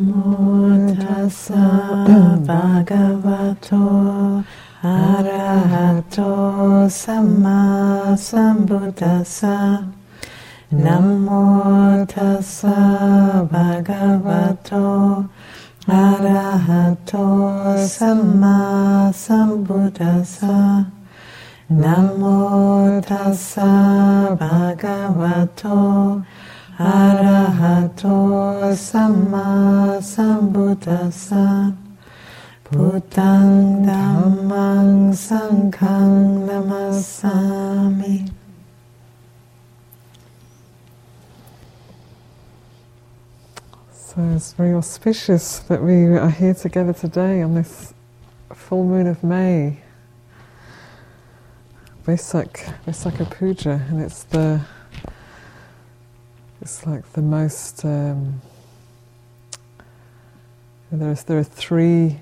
[0.00, 1.60] Namo tassa
[2.48, 3.84] bhagavato
[4.82, 9.84] arahato samma sambuddhassa
[10.72, 15.28] Namo tassa bhagavato
[15.86, 17.26] arahato
[17.86, 20.86] samma sambuddhassa
[21.68, 26.39] Namo tassa bhagavato arahato
[28.74, 31.76] samma sambuddhassa
[32.70, 38.30] Buddhang dhammang sanghang namasami
[43.92, 47.94] So it's very auspicious that we are here together today on this
[48.52, 49.78] full moon of May,
[52.04, 54.62] Vesak, Vesaka Puja, and it's the
[56.60, 57.84] it's like the most.
[57.84, 58.40] Um,
[60.92, 62.18] there's there are three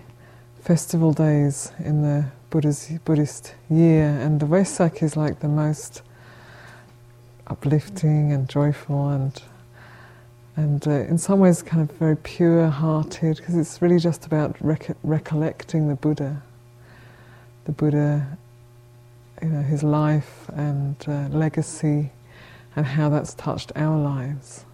[0.60, 6.02] festival days in the Buddha's, Buddhist year, and the Vesak is like the most
[7.46, 9.42] uplifting and joyful and
[10.56, 14.96] and uh, in some ways kind of very pure-hearted because it's really just about rec-
[15.04, 16.42] recollecting the Buddha,
[17.64, 18.26] the Buddha,
[19.40, 22.10] you know, his life and uh, legacy,
[22.78, 24.64] and how that's touched our lives.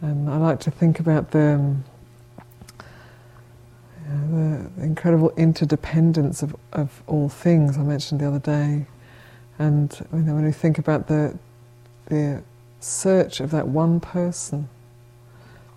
[0.00, 1.84] And I like to think about the, um,
[4.30, 8.86] the incredible interdependence of, of all things I mentioned the other day,
[9.58, 11.36] and you know, when we think about the
[12.06, 12.44] the
[12.78, 14.68] search of that one person,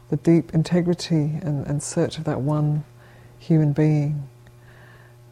[0.10, 2.84] the deep integrity and, and search of that one
[3.40, 4.30] human being,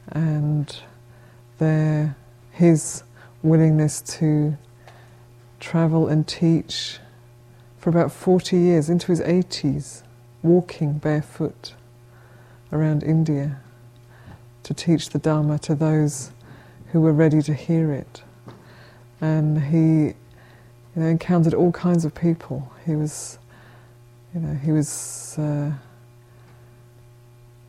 [0.07, 0.79] and
[1.59, 2.15] their
[2.51, 3.03] his
[3.43, 4.57] willingness to
[5.59, 6.99] travel and teach
[7.77, 10.01] for about 40 years, into his 80s,
[10.41, 11.75] walking barefoot
[12.71, 13.59] around India
[14.63, 16.31] to teach the Dharma to those
[16.91, 18.23] who were ready to hear it.
[19.21, 20.15] And he
[20.95, 22.71] you know, encountered all kinds of people.
[22.85, 23.37] He was,
[24.33, 25.71] you know, he was uh,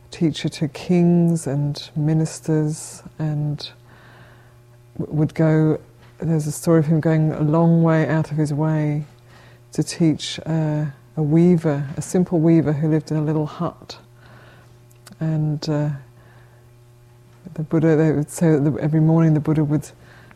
[0.09, 3.69] teacher to kings and ministers, and
[4.97, 5.79] would go.
[6.19, 9.05] There's a story of him going a long way out of his way
[9.73, 10.85] to teach uh,
[11.15, 13.97] a weaver, a simple weaver who lived in a little hut,
[15.19, 15.67] and.
[15.69, 15.89] Uh,
[17.53, 19.89] the Buddha, they would say that the, every morning the Buddha would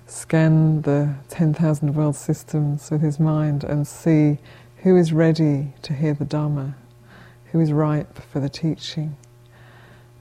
[0.07, 4.39] scan the 10,000 world systems with his mind and see
[4.77, 6.75] who is ready to hear the Dharma,
[7.51, 9.15] who is ripe for the teaching.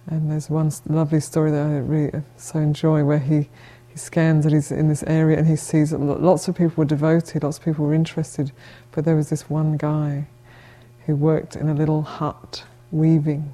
[0.06, 3.48] And there's one lovely story that I really so enjoy where he,
[3.92, 6.84] he scans and he's in this area and he sees that lots of people were
[6.84, 8.52] devoted, lots of people were interested,
[8.92, 10.26] but there was this one guy
[11.06, 13.52] who worked in a little hut weaving.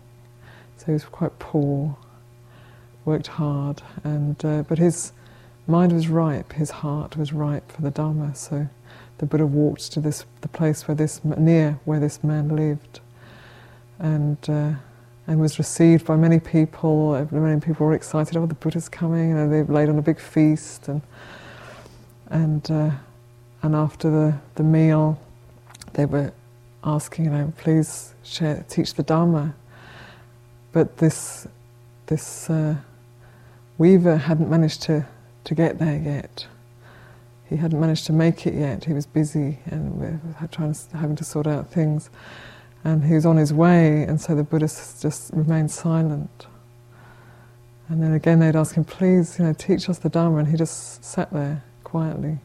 [0.77, 1.97] So he was quite poor,
[3.05, 5.13] worked hard, and uh, but his
[5.67, 8.35] mind was ripe, his heart was ripe for the Dharma.
[8.35, 8.69] So
[9.19, 13.01] the Buddha walked to this the place where this near where this man lived,
[13.99, 14.73] and uh,
[15.27, 17.27] and was received by many people.
[17.31, 18.37] Many people were excited.
[18.37, 19.33] Oh, the Buddha's coming!
[19.33, 21.03] And they laid on a big feast, and
[22.29, 22.91] and uh,
[23.63, 25.19] and after the the meal,
[25.95, 26.33] they were
[26.85, 29.55] asking, you know, please share, teach the Dharma.
[30.73, 31.47] But this
[32.07, 32.77] this uh,
[33.79, 35.07] weaver hadn't managed to
[35.45, 36.47] to get there yet.
[37.49, 38.85] He hadn't managed to make it yet.
[38.85, 42.11] He was busy and trying to, having to sort out things.
[42.87, 46.47] And he was on his way, and so the Buddhists just remained silent.
[47.89, 50.57] And then again they'd ask him, please, you know, teach us the Dharma, and he
[50.57, 52.39] just sat there quietly.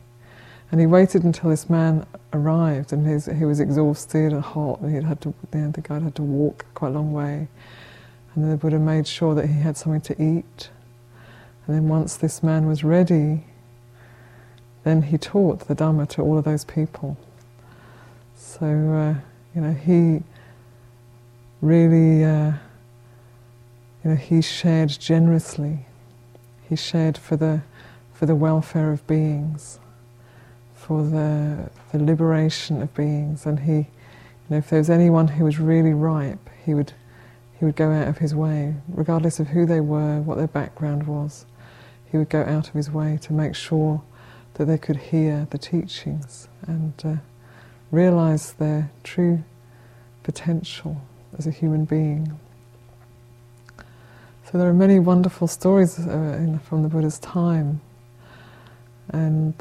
[0.72, 4.90] And he waited until this man arrived, and his, he was exhausted and hot, and
[4.96, 7.48] he had to, you know, the guide had to walk quite a long way.
[8.34, 10.70] And then the Buddha made sure that he had something to eat
[11.68, 13.46] and then once this man was ready,
[14.84, 17.18] then he taught the Dhamma to all of those people.
[18.36, 19.16] So, uh,
[19.56, 20.24] you know, he
[21.62, 22.54] really, uh,
[24.04, 25.86] you know, he shared generously.
[26.68, 27.62] He shared for the,
[28.14, 29.80] for the welfare of beings,
[30.74, 33.46] for the, the liberation of beings.
[33.46, 33.88] And he, you
[34.50, 36.94] know, if there was anyone who was really ripe, he would,
[37.60, 41.08] he would go out of his way, regardless of who they were, what their background
[41.08, 41.46] was
[42.12, 44.02] he would go out of his way to make sure
[44.56, 47.16] that they could hear the teachings and uh,
[47.90, 49.44] realize their true
[50.24, 51.02] potential
[51.38, 52.40] as a human being.
[54.46, 57.82] So there are many wonderful stories uh, in, from the Buddha's time,
[59.10, 59.56] and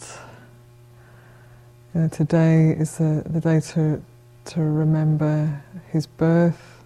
[1.95, 4.03] you know, today is the, the day to
[4.47, 6.83] to remember his birth,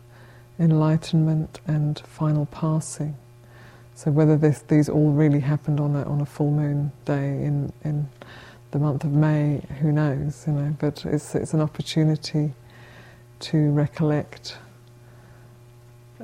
[0.58, 3.16] enlightenment and final passing.
[3.94, 7.72] So whether this, these all really happened on a, on a full moon day in,
[7.84, 8.08] in
[8.72, 12.52] the month of May, who knows, you know, but it's, it's an opportunity
[13.40, 14.58] to recollect.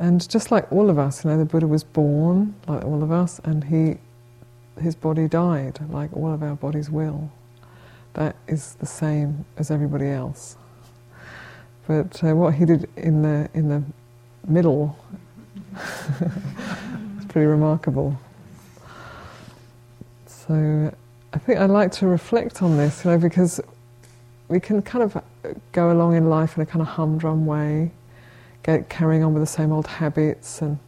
[0.00, 3.12] And just like all of us, you know, the Buddha was born like all of
[3.12, 3.98] us and he,
[4.82, 7.30] his body died like all of our bodies will.
[8.14, 10.56] That is the same as everybody else.
[11.86, 13.82] But uh, what he did in the, in the
[14.48, 14.96] middle
[15.76, 18.18] is pretty remarkable.
[20.24, 20.94] So
[21.34, 23.60] I think I like to reflect on this, you know, because
[24.48, 25.22] we can kind of
[25.72, 27.90] go along in life in a kind of humdrum way,
[28.62, 30.78] get carrying on with the same old habits, and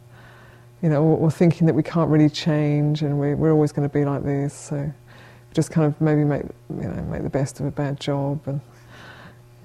[0.81, 3.87] you know, or, or thinking that we can't really change and we, we're always going
[3.87, 4.53] to be like this.
[4.53, 4.91] So
[5.53, 8.61] just kind of maybe make you know make the best of a bad job, and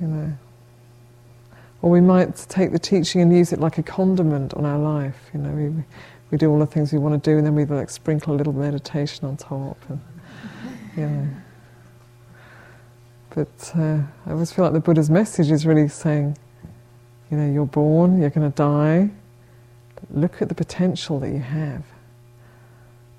[0.00, 0.32] you know.
[1.80, 5.16] Or we might take the teaching and use it like a condiment on our life.
[5.32, 5.84] You know, we,
[6.30, 8.36] we do all the things we want to do, and then we like sprinkle a
[8.36, 10.00] little meditation on top, and
[10.96, 11.28] you know.
[13.30, 16.36] But uh, I always feel like the Buddha's message is really saying,
[17.30, 19.10] you know, you're born, you're going to die.
[20.10, 21.84] Look at the potential that you have.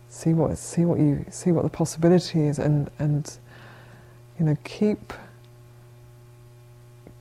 [0.10, 3.38] See what see what you see what the possibility is, and and
[4.40, 5.14] you know keep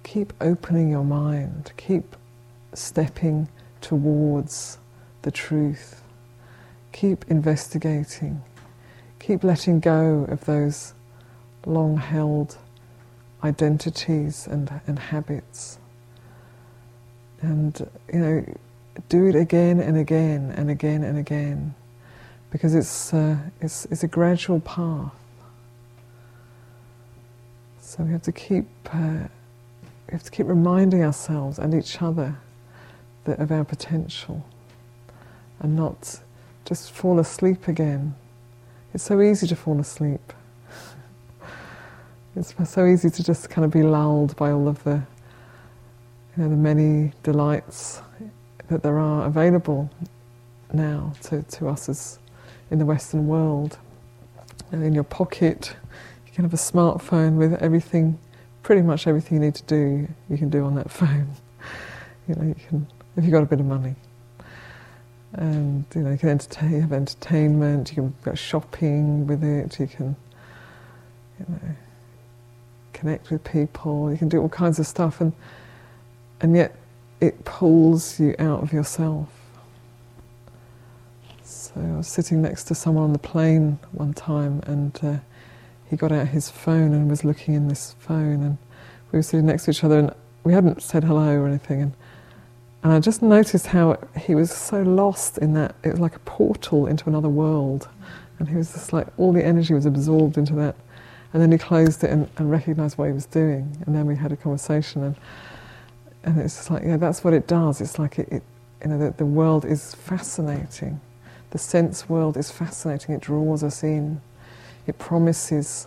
[0.04, 2.16] keep opening your mind, keep
[2.72, 3.48] stepping
[3.82, 4.78] towards
[5.22, 6.02] the truth.
[6.92, 8.42] Keep investigating.
[9.20, 10.94] Keep letting go of those
[11.66, 12.56] long held
[13.44, 15.78] identities and, and habits.
[17.40, 18.44] And, you know,
[19.08, 21.74] do it again and again and again and again
[22.50, 25.12] because it's, uh, it's, it's a gradual path.
[27.80, 29.28] So we have to keep, uh,
[30.06, 32.36] we have to keep reminding ourselves and each other
[33.24, 34.44] that, of our potential
[35.60, 36.20] and not
[36.64, 38.14] just fall asleep again.
[38.94, 40.32] It's so easy to fall asleep.
[42.36, 45.02] it's so easy to just kind of be lulled by all of the,
[46.38, 48.00] you know, the many delights
[48.68, 49.90] that there are available
[50.72, 52.20] now to, to us as
[52.70, 53.76] in the Western world.
[54.70, 55.74] In your pocket,
[56.26, 58.18] you can have a smartphone with everything,
[58.62, 61.28] pretty much everything you need to do, you can do on that phone.
[62.28, 62.86] You know, you can,
[63.16, 63.96] if you've got a bit of money
[65.34, 67.90] and you know you can entertain, have entertainment.
[67.90, 69.78] You can go shopping with it.
[69.78, 70.16] You can,
[71.38, 71.60] you know,
[72.92, 74.10] connect with people.
[74.10, 75.32] You can do all kinds of stuff, and
[76.40, 76.74] and yet
[77.20, 79.28] it pulls you out of yourself.
[81.42, 85.16] So I was sitting next to someone on the plane one time, and uh,
[85.88, 88.58] he got out his phone and was looking in this phone, and
[89.12, 90.14] we were sitting next to each other, and
[90.44, 91.92] we hadn't said hello or anything, and
[92.82, 95.74] and I just noticed how he was so lost in that.
[95.82, 97.88] It was like a portal into another world.
[98.38, 100.76] And he was just like, all the energy was absorbed into that.
[101.32, 103.76] And then he closed it and, and recognized what he was doing.
[103.84, 105.02] And then we had a conversation.
[105.02, 105.16] And,
[106.24, 107.80] and it's like, yeah, that's what it does.
[107.80, 108.42] It's like, it, it
[108.82, 111.00] you know, the, the world is fascinating.
[111.50, 113.14] The sense world is fascinating.
[113.14, 114.20] It draws us in.
[114.86, 115.86] It promises,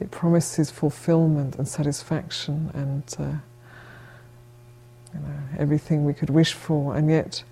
[0.00, 3.04] it promises fulfillment and satisfaction and.
[3.18, 3.38] Uh,
[5.16, 7.42] you know, everything we could wish for, and yet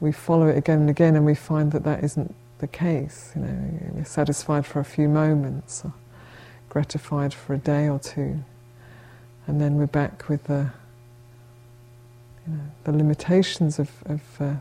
[0.00, 3.32] we follow it again and again, and we find that that isn't the case.
[3.34, 5.84] You know, we're satisfied for a few moments,
[6.68, 8.44] gratified for a day or two,
[9.46, 10.70] and then we're back with the,
[12.46, 14.54] you know, the limitations of, of uh,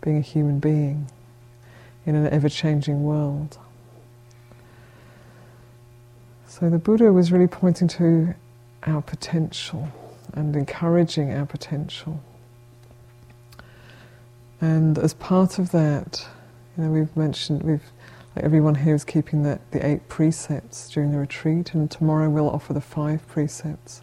[0.00, 1.10] being a human being
[2.06, 3.58] in an ever-changing world.
[6.46, 8.34] So the Buddha was really pointing to
[8.84, 9.88] our potential
[10.32, 12.20] and encouraging our potential.
[14.60, 16.26] And as part of that,
[16.76, 17.82] you know, we've mentioned we've
[18.34, 22.50] like everyone here is keeping the, the eight precepts during the retreat, and tomorrow we'll
[22.50, 24.02] offer the five precepts.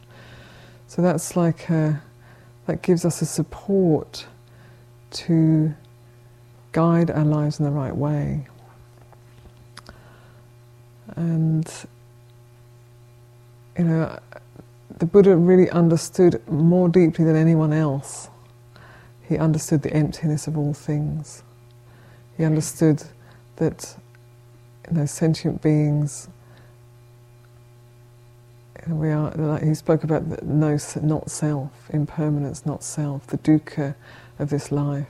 [0.87, 2.01] So that's like a,
[2.67, 4.25] that gives us a support
[5.11, 5.73] to
[6.71, 8.47] guide our lives in the right way.
[11.15, 11.71] And
[13.77, 14.19] you know,
[14.97, 18.29] the Buddha really understood more deeply than anyone else.
[19.27, 21.43] He understood the emptiness of all things.
[22.37, 23.03] He understood
[23.57, 23.95] that
[24.89, 26.27] you know, sentient beings,
[28.87, 33.95] we are, like he spoke about the no, not self, impermanence, not self, the dukkha
[34.37, 35.07] of this life.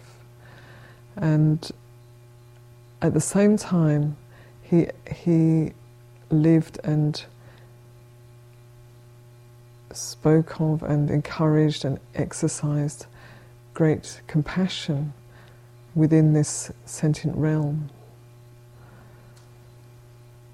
[1.15, 1.69] And
[3.01, 4.17] at the same time,
[4.61, 5.73] he, he
[6.29, 7.23] lived and
[9.91, 13.05] spoke of and encouraged and exercised
[13.73, 15.13] great compassion
[15.93, 17.89] within this sentient realm.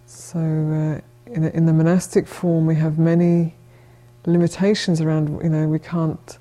[0.06, 3.56] So, uh, in, in, the monastic form, we have many
[4.26, 6.38] limitations around, you know, we can't,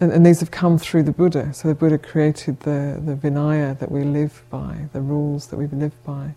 [0.00, 1.52] and, and, these have come through the Buddha.
[1.52, 5.66] So, the Buddha created the, the Vinaya that we live by, the rules that we
[5.66, 6.34] live by.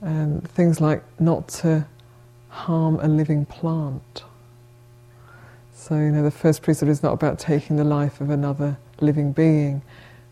[0.00, 1.86] And things like not to
[2.48, 4.24] harm a living plant.
[5.74, 9.32] So, you know, the first precept is not about taking the life of another living
[9.32, 9.82] being.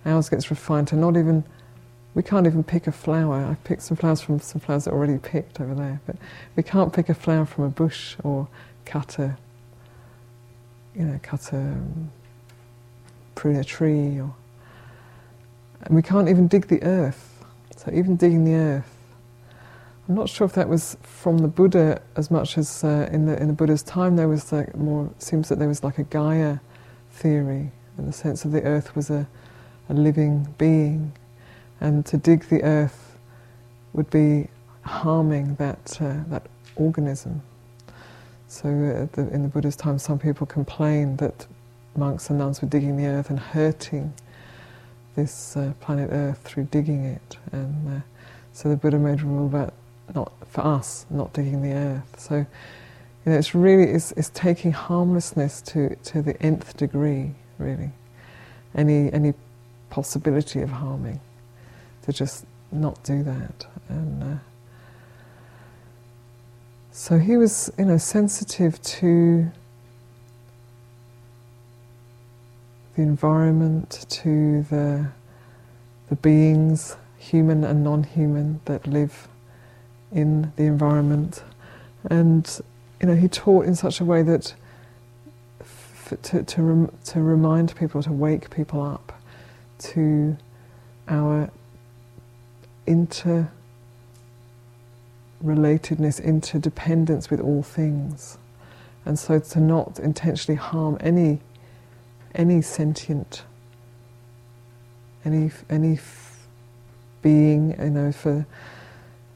[0.04, 1.44] Ours gets refined to not even,
[2.14, 3.44] we can't even pick a flower.
[3.44, 6.16] I've picked some flowers from some flowers that are already picked over there, but
[6.56, 8.48] we can't pick a flower from a bush or
[8.84, 9.36] cut a,
[10.94, 11.76] you know, cut a,
[13.34, 14.34] prune a tree or,
[15.82, 17.44] and we can't even dig the earth.
[17.76, 18.94] So even digging the earth,
[20.08, 23.40] I'm not sure if that was from the Buddha as much as uh, in the
[23.40, 26.58] in the Buddha's time there was like more seems that there was like a Gaia
[27.10, 29.26] theory in the sense of the earth was a,
[29.88, 31.12] a living being,
[31.84, 33.18] and to dig the earth
[33.92, 34.48] would be
[34.82, 37.42] harming that uh, that organism.
[38.48, 41.46] So uh, the, in the Buddha's time, some people complained that
[41.96, 44.12] monks and nuns were digging the earth and hurting
[45.14, 48.00] this uh, planet Earth through digging it, and uh,
[48.52, 49.72] so the Buddha made a rule about
[50.14, 52.18] not for us, not digging the earth.
[52.18, 52.46] So, you
[53.26, 57.90] know, it's really it's, it's taking harmlessness to, to the nth degree, really.
[58.74, 59.34] Any any
[59.90, 61.20] possibility of harming,
[62.04, 63.66] to just not do that.
[63.88, 64.36] And uh,
[66.92, 69.50] so he was, you know, sensitive to
[72.94, 75.08] the environment, to the
[76.10, 79.26] the beings, human and non-human, that live
[80.12, 81.42] in the environment.
[82.10, 82.60] And
[83.00, 84.54] you know, he taught in such a way that
[86.22, 89.18] to to, rem- to remind people, to wake people up
[89.78, 90.36] to
[91.08, 91.50] our
[92.86, 93.48] interrelatedness,
[96.22, 98.38] interdependence with all things,
[99.04, 101.40] and so to not intentionally harm any
[102.34, 103.44] any sentient
[105.24, 105.98] any any
[107.22, 108.46] being, you know, for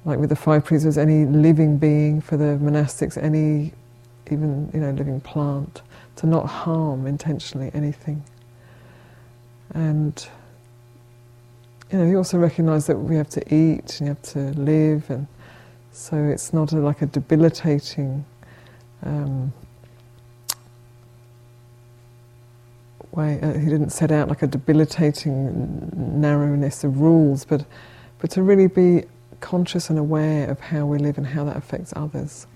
[0.05, 3.73] like with the five precepts, any living being, for the monastics, any
[4.31, 5.83] even you know living plant,
[6.17, 8.23] to not harm intentionally anything.
[9.75, 10.29] And
[11.91, 15.11] you know, he also recognised that we have to eat and you have to live,
[15.11, 15.27] and
[15.93, 18.25] so it's not a, like a debilitating
[19.03, 19.53] um,
[23.13, 23.41] way.
[23.41, 25.91] Uh, he didn't set out like a debilitating
[26.21, 27.65] narrowness of rules, but
[28.19, 29.05] but to really be
[29.41, 32.47] conscious and aware of how we live and how that affects others.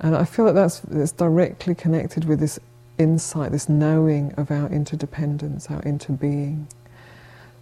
[0.00, 2.58] And I feel that that's, that's directly connected with this
[2.98, 6.66] insight, this knowing of our interdependence, our interbeing.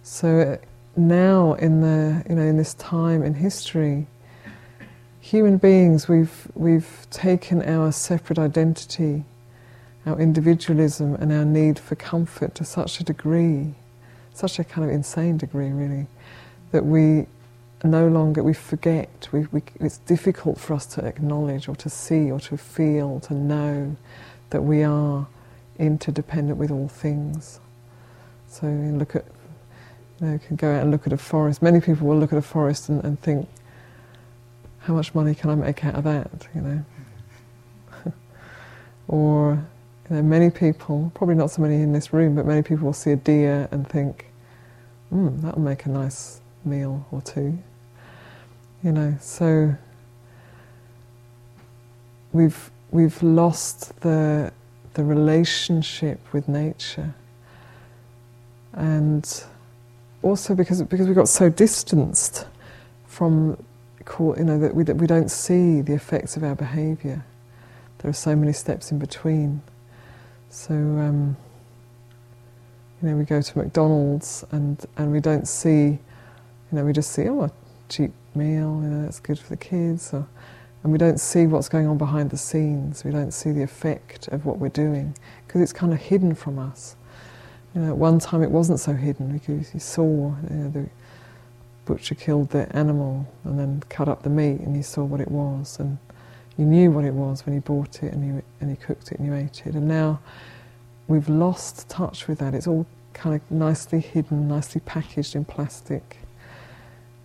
[0.03, 0.65] So uh,
[0.97, 4.07] now, in the you know in this time in history,
[5.19, 9.23] human beings we've we've taken our separate identity,
[10.05, 13.73] our individualism, and our need for comfort to such a degree,
[14.33, 16.07] such a kind of insane degree, really,
[16.71, 17.27] that we
[17.83, 22.31] no longer, we forget, we, we, it's difficult for us to acknowledge or to see
[22.31, 23.95] or to feel, to know
[24.49, 25.27] that we are
[25.77, 27.59] interdependent with all things.
[28.47, 29.25] So look at,
[30.21, 31.61] you, can go out and look at a forest.
[31.61, 33.47] Many people will look at a forest and, and think,
[34.79, 36.85] how much money can I make out of that, you know?
[39.07, 39.65] or
[40.09, 42.93] you know, many people, probably not so many in this room, but many people will
[42.93, 44.27] see a deer and think,
[45.09, 47.57] hmm, that'll make a nice meal or two.
[48.83, 49.75] You know, so
[52.33, 54.51] we've we've lost the
[54.93, 57.15] the relationship with nature,
[58.73, 59.43] and
[60.25, 62.47] also because because we got so distanced
[63.07, 63.57] from,
[64.19, 67.25] you know, that we that we don't see the effects of our behaviour.
[67.99, 69.61] There are so many steps in between.
[70.49, 70.73] So.
[70.73, 71.37] Um,
[73.01, 75.99] you know, we go to McDonald's and, and we don't see
[76.71, 77.51] you know, we just see, oh, a
[77.89, 80.13] cheap meal, you know, that's good for the kids.
[80.13, 80.27] Or,
[80.83, 83.03] and we don't see what's going on behind the scenes.
[83.03, 85.15] We don't see the effect of what we're doing
[85.47, 86.95] because it's kind of hidden from us.
[87.75, 90.89] You know, at one time it wasn't so hidden because you saw you know, the
[91.83, 95.29] butcher killed the animal and then cut up the meat and you saw what it
[95.29, 95.97] was and
[96.57, 99.19] you knew what it was when you bought it and you, and you cooked it
[99.19, 99.75] and you ate it.
[99.75, 100.21] And now
[101.09, 102.53] we've lost touch with that.
[102.53, 106.19] It's all kind of nicely hidden, nicely packaged in plastic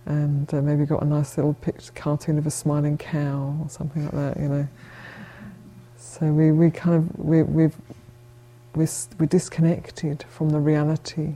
[0.05, 4.03] and uh, maybe got a nice little picture, cartoon of a smiling cow or something
[4.03, 4.67] like that, you know.
[5.97, 7.75] So we, we kind of we, we've
[8.75, 8.87] we're,
[9.19, 11.35] we're disconnected from the reality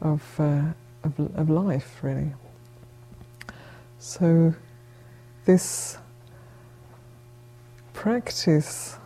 [0.00, 0.62] of, uh,
[1.02, 2.32] of, of life, really.
[3.98, 4.54] So,
[5.44, 5.98] this
[7.92, 8.96] practice,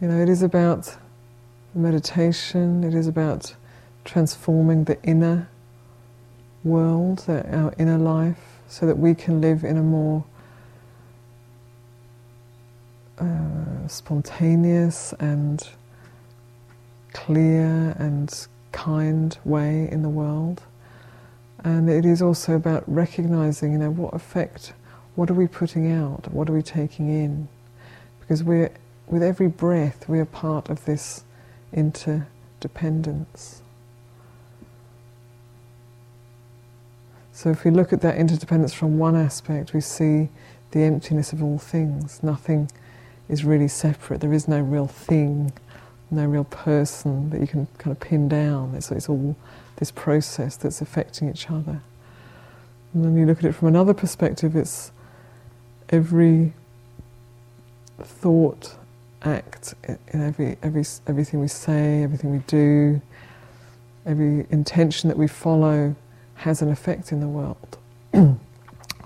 [0.00, 0.96] you know, it is about
[1.74, 3.54] meditation, it is about
[4.04, 5.48] transforming the inner
[6.62, 10.24] world, our inner life, so that we can live in a more
[13.88, 15.68] spontaneous and
[17.12, 20.62] clear and kind way in the world.
[21.62, 24.74] And it is also about recognizing, you know, what effect,
[25.14, 27.48] what are we putting out, what are we taking in?
[28.20, 28.70] Because we're,
[29.06, 31.24] with every breath, we are part of this
[31.72, 33.62] interdependence.
[37.32, 40.28] So if we look at that interdependence from one aspect, we see
[40.70, 42.22] the emptiness of all things.
[42.22, 42.70] Nothing
[43.28, 44.20] is really separate.
[44.20, 45.52] There is no real thing,
[46.10, 48.74] no real person that you can kind of pin down.
[48.74, 49.36] It's, it's all
[49.76, 51.80] this process that's affecting each other.
[52.92, 54.92] And then you look at it from another perspective, it's
[55.88, 56.52] every
[58.00, 58.74] thought,
[59.22, 59.74] act,
[60.12, 63.00] in every, every, everything we say, everything we do,
[64.06, 65.94] every intention that we follow
[66.36, 67.78] has an effect in the world,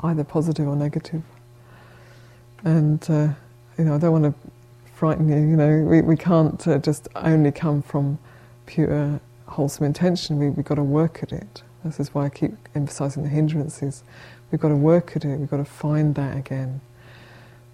[0.03, 1.23] either positive or negative.
[2.65, 3.29] And uh,
[3.79, 4.51] you know, I don't want to
[4.95, 5.37] frighten you.
[5.37, 8.19] You know, we we can't uh, just only come from
[8.67, 10.39] pure wholesome intention.
[10.39, 11.63] We we've got to work at it.
[11.85, 14.03] This is why I keep emphasizing the hindrances.
[14.51, 15.39] We've got to work at it.
[15.39, 16.81] We've got to find that again.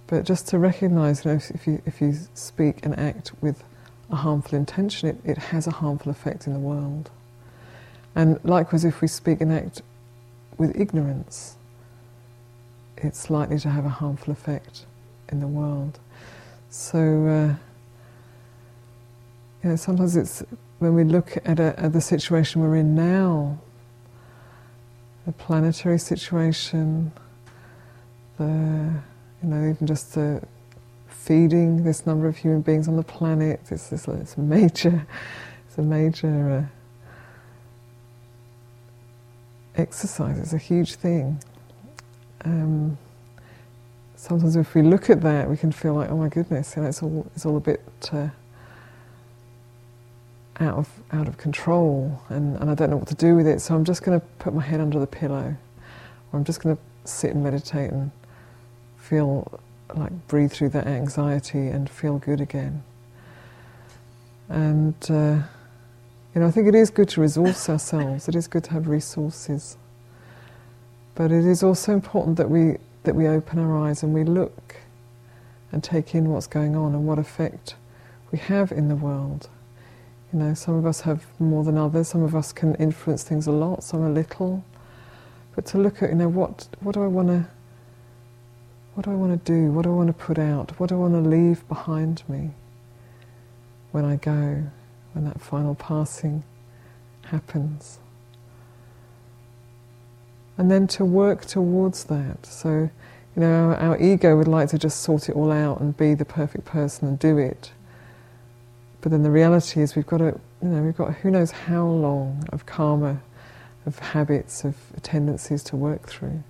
[0.07, 3.65] But just to recognize, you know, if, you if you speak and act with
[4.11, 7.11] a harmful intention, it, it has a harmful effect in the world.
[8.15, 9.81] And likewise, if we speak and act
[10.59, 11.57] with ignorance,
[12.99, 14.85] it's likely to have a harmful effect
[15.31, 15.99] in the world.
[16.71, 17.55] So, uh,
[19.63, 20.43] you know, sometimes it's
[20.79, 23.59] when we look at, a, at the situation we're in now,
[25.27, 27.13] the planetary situation,
[28.39, 28.45] the
[29.43, 30.43] you know even just the
[31.09, 33.61] feeding this number of human beings on the planet.
[33.71, 35.07] It's, it's, it's major.
[35.67, 36.69] It's a major.
[39.75, 41.41] Uh, exercise is a huge thing.
[42.45, 42.97] Um,
[44.25, 46.89] sometimes if we look at that, we can feel like, oh my goodness, you know,
[46.89, 48.29] it's all it's all a bit uh,
[50.61, 53.61] out of out of control, and, and I don't know what to do with it.
[53.61, 55.55] So I'm just going to put my head under the pillow,
[56.33, 58.11] or I'm just going to sit and meditate and
[58.97, 59.61] feel
[59.95, 62.83] like breathe through that anxiety and feel good again.
[64.49, 65.43] And uh,
[66.35, 68.27] you know, I think it is good to resource ourselves.
[68.27, 69.77] It is good to have resources.
[71.15, 74.77] But it is also important that we that we open our eyes and we look
[75.73, 77.77] and take in what's going on and what effect
[78.31, 79.49] we have in the world.
[80.33, 82.09] You know, some of us have more than others.
[82.09, 84.65] Some of us can influence things a lot, some a little.
[85.55, 87.47] But to look at, you know, what what do I want to
[88.95, 89.71] what do I want to do?
[89.71, 90.79] What do I want to put out?
[90.79, 92.51] What do I want to leave behind me
[93.93, 94.65] when I go?
[95.15, 96.43] when that final passing
[97.27, 97.99] happens.
[100.57, 102.47] And then to work towards that.
[102.47, 102.91] So,
[103.37, 106.25] you know, our, ego would like to just sort it all out and be the
[106.25, 107.73] perfect person and do it.
[109.01, 111.87] But then the reality is we've got to, you know, we've got who knows how
[111.87, 113.21] long of karma,
[113.85, 116.43] of habits, of tendencies to work through.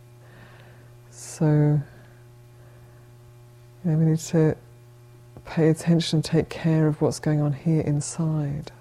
[1.10, 1.80] So,
[3.84, 4.56] you know, we need to
[5.44, 8.72] pay attention, take care of what's going on here inside.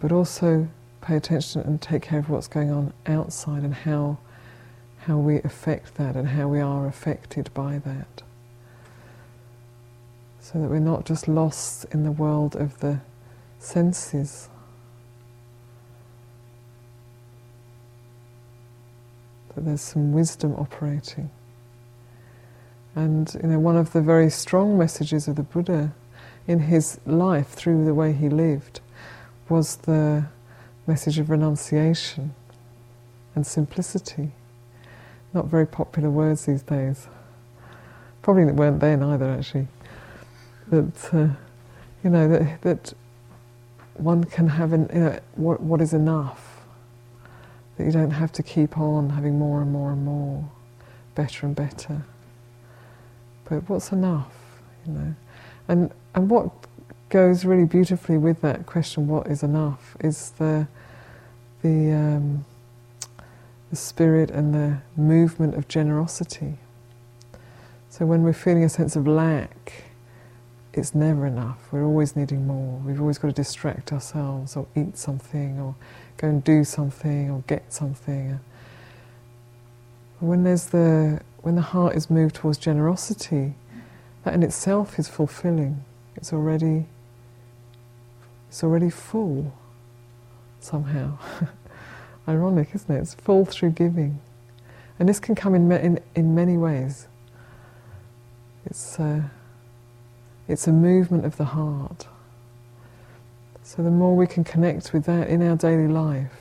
[0.00, 0.68] But also
[1.00, 4.18] pay attention and take care of what's going on outside and how,
[5.00, 8.22] how we affect that and how we are affected by that.
[10.40, 13.00] So that we're not just lost in the world of the
[13.58, 14.48] senses.
[19.54, 21.30] That there's some wisdom operating.
[22.94, 25.92] And you know, one of the very strong messages of the Buddha
[26.46, 28.80] in his life through the way he lived
[29.48, 30.26] was the
[30.88, 32.34] message of renunciation
[33.36, 34.32] and simplicity.
[35.32, 37.06] Not very popular words these days.
[38.22, 39.68] Probably weren't then either, actually.
[40.68, 41.28] That uh,
[42.02, 42.92] you know that that
[43.94, 46.64] one can have an, you know, what what is enough.
[47.76, 50.50] That you don't have to keep on having more and more and more,
[51.14, 52.02] better and better
[53.48, 54.34] but what's enough,
[54.86, 55.14] you know?
[55.68, 56.50] And and what
[57.08, 60.68] goes really beautifully with that question, what is enough, is the
[61.62, 62.44] the um,
[63.70, 66.58] the spirit and the movement of generosity.
[67.90, 69.84] So when we're feeling a sense of lack,
[70.72, 71.58] it's never enough.
[71.72, 72.80] We're always needing more.
[72.84, 75.74] We've always got to distract ourselves or eat something or
[76.16, 78.38] go and do something or get something.
[80.20, 83.54] When there's the when the heart is moved towards generosity,
[84.24, 85.84] that in itself is fulfilling.
[86.16, 86.86] It's already
[88.48, 89.52] it's already full
[90.60, 91.18] somehow.
[92.28, 92.98] Ironic, isn't it?
[92.98, 94.20] It's full through giving.
[94.98, 97.06] And this can come in, in, in many ways.
[98.66, 99.22] It's, uh,
[100.46, 102.06] it's a movement of the heart.
[103.62, 106.32] So the more we can connect with that in our daily life,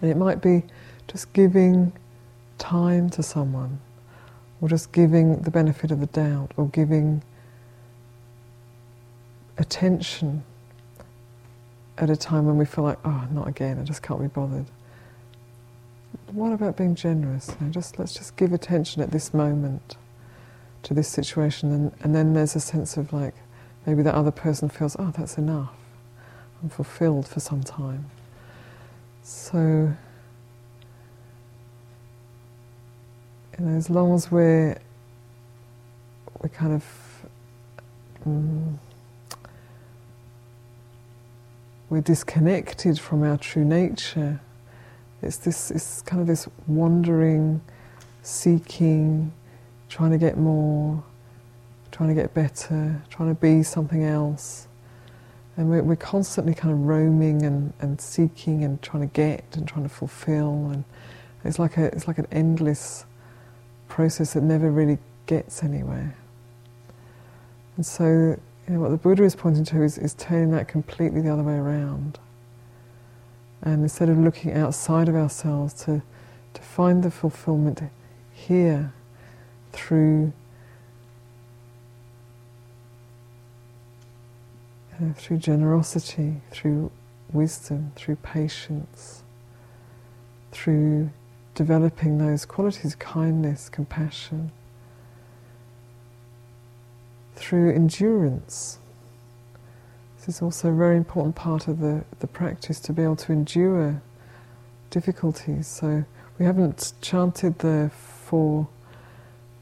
[0.00, 0.62] and it might be
[1.08, 1.92] just giving
[2.58, 3.80] time to someone,
[4.60, 7.22] or just giving the benefit of the doubt, or giving
[9.58, 10.44] attention
[11.98, 14.66] at a time when we feel like, oh, not again, I just can't be bothered.
[16.32, 17.54] What about being generous?
[17.60, 19.96] You know, just let's just give attention at this moment
[20.84, 23.34] to this situation, and, and then there's a sense of like
[23.86, 25.74] maybe that other person feels, oh, that's enough.
[26.62, 28.10] I'm fulfilled for some time.
[29.22, 29.92] So,
[33.58, 34.78] you know, as long as we're
[36.42, 36.84] we kind of
[38.26, 38.78] um,
[41.92, 44.40] we're disconnected from our true nature.
[45.20, 47.60] It's this it's kind of this wandering,
[48.22, 49.30] seeking,
[49.90, 51.04] trying to get more,
[51.90, 54.68] trying to get better, trying to be something else.
[55.58, 59.68] And we're, we're constantly kind of roaming and, and seeking and trying to get and
[59.68, 60.70] trying to fulfill.
[60.72, 60.84] And
[61.44, 63.04] it's like, a, it's like an endless
[63.88, 66.16] process that never really gets anywhere.
[67.76, 71.20] And so you know, what the Buddha is pointing to is, is turning that completely
[71.20, 72.18] the other way around.
[73.60, 76.02] And instead of looking outside of ourselves, to,
[76.54, 77.80] to find the fulfillment
[78.32, 78.92] here
[79.72, 80.32] through
[85.00, 86.90] you know, through generosity, through
[87.32, 89.22] wisdom, through patience,
[90.50, 91.10] through
[91.54, 94.52] developing those qualities kindness, compassion
[97.34, 98.78] through endurance.
[100.16, 103.32] This is also a very important part of the, the practice to be able to
[103.32, 104.00] endure
[104.90, 105.66] difficulties.
[105.66, 106.04] So
[106.38, 108.68] we haven't chanted the four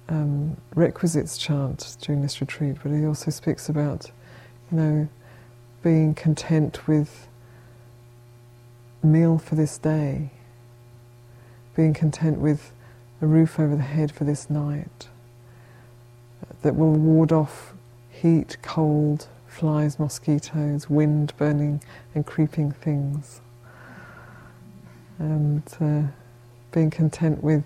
[0.08, 4.10] um, requisites chant during this retreat, but he also speaks about,
[4.70, 5.08] you know,
[5.82, 7.28] being content with
[9.02, 10.30] meal for this day,
[11.74, 12.72] being content with
[13.22, 15.08] a roof over the head for this night,
[16.62, 17.74] that will ward off
[18.10, 21.82] heat, cold, flies, mosquitoes, wind, burning
[22.14, 23.40] and creeping things.
[25.18, 26.02] And uh,
[26.72, 27.64] being content with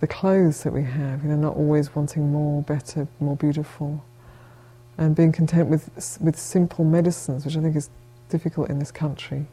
[0.00, 4.04] the clothes that we have, you know, not always wanting more, better, more beautiful.
[4.96, 7.90] And being content with, with simple medicines, which I think is
[8.28, 9.46] difficult in this country,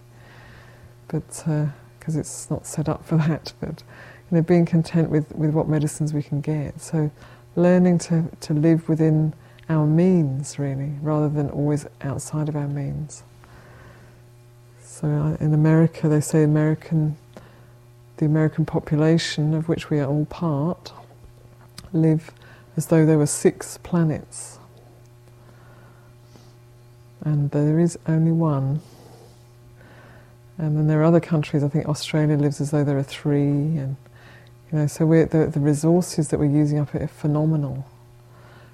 [1.08, 3.54] but because uh, it's not set up for that.
[3.60, 3.84] But
[4.32, 6.80] you know, being content with, with what medicines we can get.
[6.82, 7.12] So
[7.56, 9.34] learning to, to live within
[9.70, 13.24] our means, really, rather than always outside of our means.
[14.82, 17.18] So uh, in America, they say American,
[18.18, 20.94] the American population, of which we are all part,
[21.92, 22.32] live
[22.78, 24.60] as though there were six planets.
[27.22, 28.82] And there is only one.
[30.58, 33.42] And then there are other countries, I think Australia lives as though there are three,
[33.42, 33.98] and
[34.72, 37.86] you know, so the, the resources that we're using up are phenomenal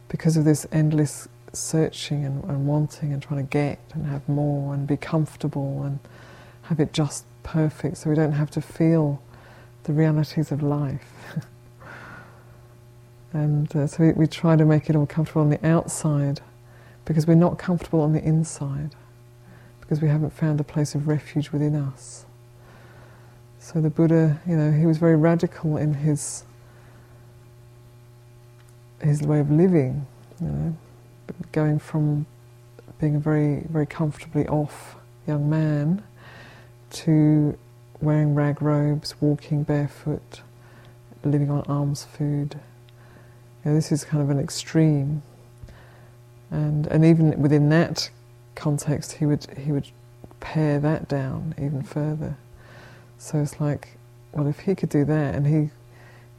[0.08, 4.73] because of this endless searching and, and, wanting and trying to get and have more
[4.73, 5.99] and be comfortable and
[6.63, 9.21] have it just perfect so we don't have to feel
[9.84, 11.36] the realities of life.
[13.34, 16.39] and uh, so we, we try to make it all comfortable on the outside
[17.06, 18.95] because we're not comfortable on the inside
[19.80, 22.25] because we haven't found a place of refuge within us.
[23.72, 26.44] So the Buddha, you know, he was very radical in his
[29.02, 30.06] his way of living,
[30.42, 30.76] you know,
[31.54, 32.26] going from
[33.00, 36.04] being a very very comfortably off young man
[36.92, 37.58] to
[38.02, 40.42] wearing rag robes, walking barefoot,
[41.24, 42.60] living on alms food.
[43.64, 45.22] You know, this is kind of an extreme,
[46.50, 48.10] and and even within that
[48.54, 49.88] context, he would he would
[50.42, 52.36] pare that down even further.
[53.22, 54.00] So it's like,
[54.32, 55.72] well, if he could do that, and he, you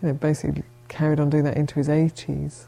[0.02, 2.64] know, basically carried on doing that into his 80s,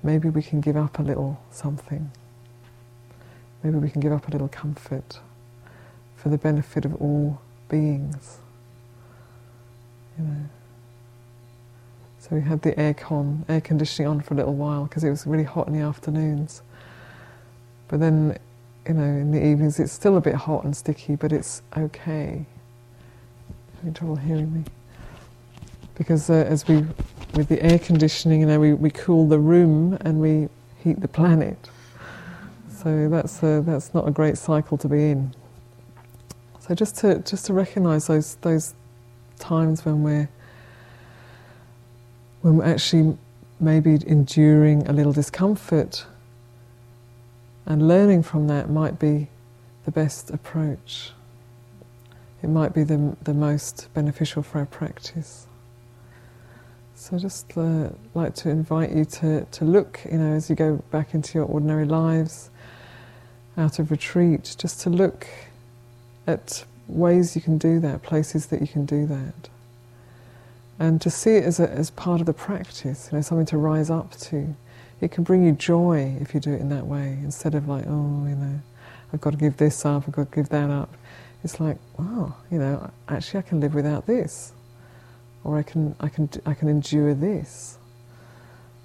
[0.00, 2.12] maybe we can give up a little something.
[3.64, 5.18] Maybe we can give up a little comfort
[6.14, 8.38] for the benefit of all beings.
[10.16, 10.44] You know.
[12.20, 15.10] So we had the air con, air conditioning on for a little while because it
[15.10, 16.62] was really hot in the afternoons.
[17.88, 18.38] But then,
[18.86, 22.46] you know, in the evenings it's still a bit hot and sticky, but it's okay.
[23.82, 24.64] Having trouble hearing me?
[25.96, 26.86] Because uh, as we,
[27.34, 30.48] with the air conditioning, you know, we, we cool the room and we
[30.84, 31.58] heat the planet.
[32.68, 35.34] So that's a, that's not a great cycle to be in.
[36.60, 38.74] So just to just to recognise those those
[39.40, 40.28] times when we're
[42.42, 43.18] when we're actually
[43.58, 46.06] maybe enduring a little discomfort
[47.66, 49.26] and learning from that might be
[49.86, 51.10] the best approach.
[52.42, 55.46] It might be the, the most beneficial for our practice.
[56.94, 60.76] So just uh, like to invite you to, to look, you know, as you go
[60.90, 62.50] back into your ordinary lives,
[63.56, 65.26] out of retreat, just to look
[66.26, 69.48] at ways you can do that, places that you can do that
[70.82, 73.56] and to see it as, a, as part of the practice, you know, something to
[73.56, 74.54] rise up to.
[75.00, 77.84] It can bring you joy if you do it in that way, instead of like,
[77.86, 78.60] oh, you know,
[79.12, 80.92] I've got to give this up, I've got to give that up.
[81.44, 84.52] It's like, oh, you know, actually I can live without this,
[85.42, 87.78] or I can, I can, I can endure this.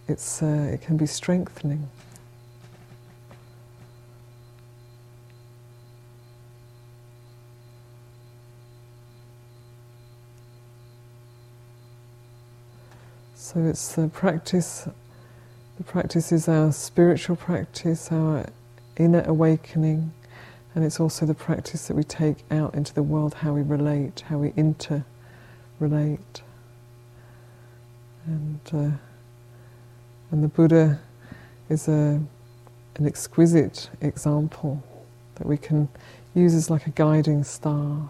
[0.08, 1.90] It's, uh, it can be strengthening.
[13.36, 14.88] So it's the practice,
[15.78, 18.46] the practice is our spiritual practice, our
[18.98, 20.12] inner awakening,
[20.76, 24.24] and it's also the practice that we take out into the world, how we relate,
[24.28, 25.04] how we interrelate.
[28.26, 28.92] And, uh,
[30.32, 31.00] and the Buddha
[31.70, 32.22] is a,
[32.96, 34.84] an exquisite example
[35.36, 35.90] that we can
[36.36, 38.10] use as like a guiding star.